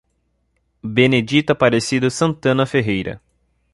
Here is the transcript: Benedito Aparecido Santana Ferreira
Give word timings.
Benedito 0.83 1.51
Aparecido 1.51 2.09
Santana 2.09 2.65
Ferreira 2.65 3.21